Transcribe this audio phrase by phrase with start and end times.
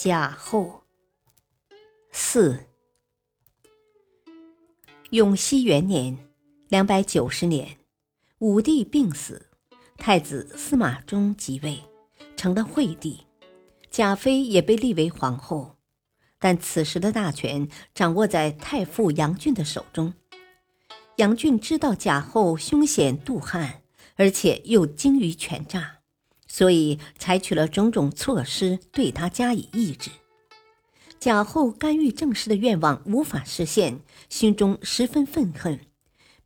[0.00, 0.84] 贾后，
[2.12, 2.66] 四。
[5.10, 6.16] 永熙元年
[6.70, 7.78] （两百九十年），
[8.38, 9.50] 武帝病死，
[9.96, 11.82] 太子司马衷即位，
[12.36, 13.26] 成了惠帝。
[13.90, 15.76] 贾妃也被立为皇后，
[16.38, 20.14] 但此时的大权掌握在太傅杨俊的手中。
[21.16, 23.82] 杨俊知道贾后凶险妒悍，
[24.14, 25.97] 而且又精于权诈。
[26.48, 30.10] 所以采取了种种措施对他加以抑制。
[31.20, 35.80] 贾后干预政事的愿望无法实现，心中十分愤恨，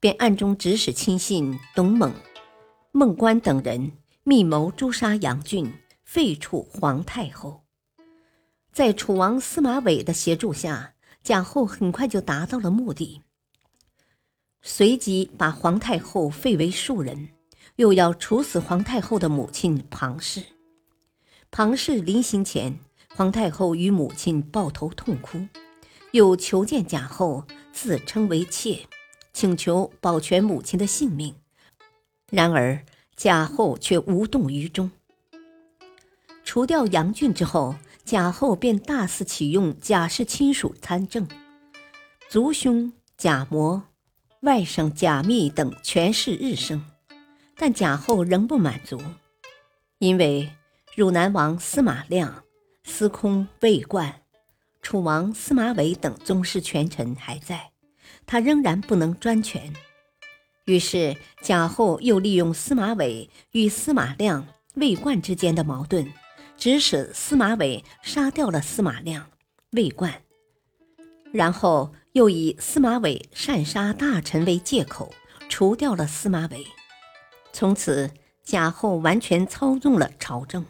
[0.00, 2.12] 便暗中指使亲信董猛、
[2.90, 3.92] 孟观等人
[4.24, 5.72] 密谋诛杀杨俊，
[6.04, 7.62] 废黜皇太后。
[8.72, 13.20] 在楚王司马玮的协助下，贾后很快就达到了目的，
[14.62, 17.28] 随即把皇太后废为庶人。
[17.76, 20.42] 又要处死皇太后的母亲庞氏。
[21.50, 22.78] 庞氏临行前，
[23.14, 25.46] 皇太后与母亲抱头痛哭，
[26.12, 28.86] 又求见贾后，自称为妾，
[29.32, 31.34] 请求保全母亲的性命。
[32.30, 32.84] 然而
[33.16, 34.90] 贾后却无动于衷。
[36.44, 41.28] 除掉杨俊之后，贾后便大肆启用贾氏亲属参政，
[42.28, 43.82] 族兄贾模、
[44.40, 46.84] 外甥贾密等权势日升。
[47.64, 49.00] 但贾后仍不满足，
[49.98, 50.50] 因为
[50.96, 52.42] 汝南王司马亮、
[52.82, 54.22] 司空魏冠、
[54.82, 57.70] 楚王司马玮等宗室权臣还在，
[58.26, 59.72] 他仍然不能专权。
[60.64, 64.44] 于是贾后又利用司马玮与司马亮、
[64.74, 66.12] 魏冠之间的矛盾，
[66.56, 69.30] 指使司马玮杀掉了司马亮、
[69.70, 70.20] 魏冠，
[71.30, 75.14] 然后又以司马玮擅杀大臣为借口，
[75.48, 76.66] 除掉了司马玮。
[77.52, 78.10] 从此，
[78.42, 80.64] 贾后完全操纵了朝政。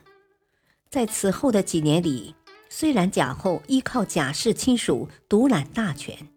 [0.91, 2.35] 在此后的几年里，
[2.69, 6.29] 虽然贾后依靠贾氏亲属独揽大权，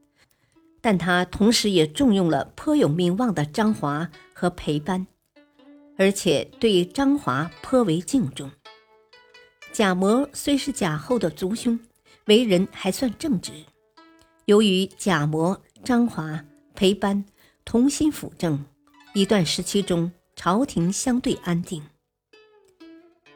[0.79, 5.05] 但她同时也重用了颇有名望的张华和裴班，
[5.97, 8.49] 而且对张华颇为敬重。
[9.73, 11.77] 贾模虽是贾后的族兄，
[12.27, 13.51] 为人还算正直。
[14.45, 16.45] 由于贾模、张华、
[16.75, 17.25] 裴班
[17.65, 18.63] 同心辅政，
[19.13, 20.09] 一段时期中。
[20.35, 21.83] 朝廷相对安定，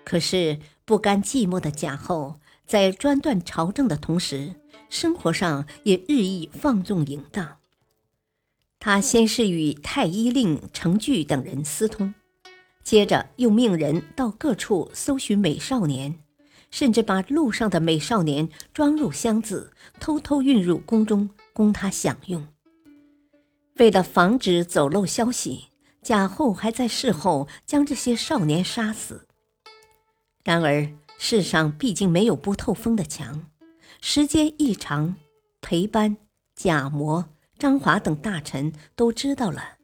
[0.03, 4.53] 可是不甘寂寞的贾后，在专断朝政的同时，
[4.89, 7.57] 生活上也日益放纵淫荡。
[8.79, 12.13] 他先是与太医令程据等人私通，
[12.83, 16.19] 接着又命人到各处搜寻美少年，
[16.69, 22.45] 甚至把路上的美少年装入箱子，偷偷运入宫中供他享用。
[23.77, 25.68] 为了防止走漏消息。
[26.01, 29.27] 贾后还在事后将这些少年杀死。
[30.43, 33.45] 然而世上毕竟没有不透风的墙，
[34.01, 35.15] 时间一长，
[35.61, 36.17] 裴班、
[36.55, 39.77] 贾模、张华等大臣都知道了，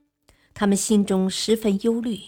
[0.54, 2.20] 他们心中十分忧虑。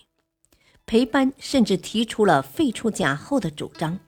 [0.85, 3.99] 裴班甚至提出了废除贾后的主张，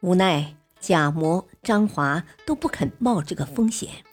[0.00, 4.04] 无奈贾模、张华都不肯冒这个风险。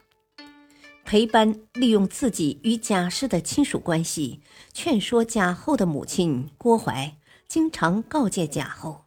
[1.03, 4.41] 裴班利用自己与贾氏的亲属关系，
[4.73, 7.17] 劝说贾后的母亲郭槐，
[7.47, 9.05] 经常告诫贾后。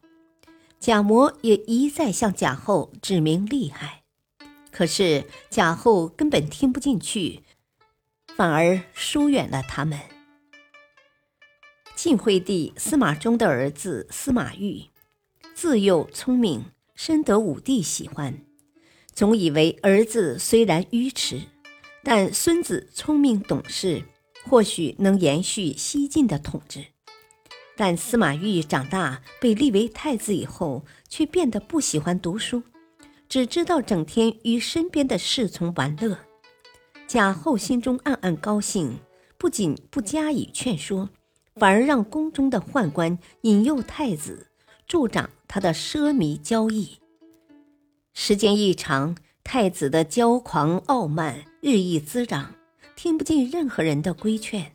[0.79, 4.03] 贾模也一再向贾后指明利害，
[4.71, 7.41] 可是贾后根本听不进去，
[8.37, 9.99] 反而疏远了他们。
[11.97, 14.91] 晋惠帝司马衷的儿子司马昱，
[15.55, 18.45] 自幼聪明，深得武帝喜欢，
[19.15, 21.41] 总以为儿子虽然愚痴。
[22.05, 24.03] 但孙子聪明懂事，
[24.45, 26.85] 或许能延续西晋的统治。
[27.77, 32.63] 但司马懿长大被立为太子以后，却变得不喜欢读书，
[33.29, 36.19] 只知道整天与身边的侍从玩乐。
[37.09, 39.01] 贾后心中暗暗高兴，
[39.39, 41.09] 不仅不加以劝说，
[41.57, 44.49] 反而让宫中的宦官引诱太子，
[44.87, 46.99] 助长他的奢靡骄逸。
[48.13, 51.45] 时间一长，太子的骄狂傲慢。
[51.61, 52.55] 日益滋长，
[52.97, 54.73] 听不进任何人的规劝。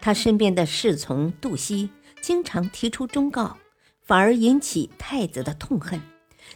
[0.00, 1.90] 他身边的侍从杜熙
[2.22, 3.58] 经常提出忠告，
[4.00, 6.00] 反而引起太子的痛恨，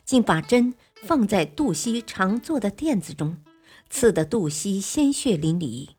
[0.05, 3.37] 竟把针放在杜熙常坐的垫子中，
[3.91, 5.91] 刺得杜熙鲜血淋漓。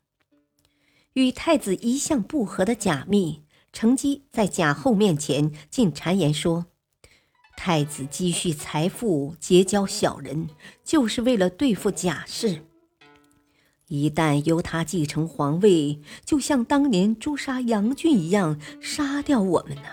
[1.14, 6.66] 与太子一向不和的贾密，乘机在贾后面前竟谗言说
[7.64, 10.50] ：“太子积蓄财富，结交小人，
[10.84, 12.64] 就是为了对付贾氏。
[13.88, 19.84] 一旦由他继承皇位，就像当年诛杀杨俊一样，杀掉我们呢，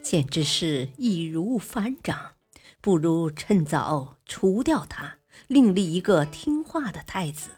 [0.00, 2.32] 简直是易如反掌。
[2.80, 5.18] 不如趁早除掉他，
[5.48, 7.50] 另立一个听话的太子。”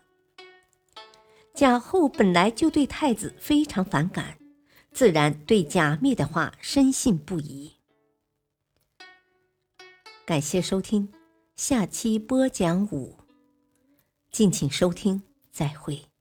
[1.54, 4.36] 贾后本来就对太子非常反感，
[4.90, 7.70] 自然对贾密的话深信不疑。
[10.26, 11.06] 感谢收听，
[11.54, 13.14] 下期播讲五，
[14.30, 15.22] 敬请收听，
[15.52, 16.13] 再会。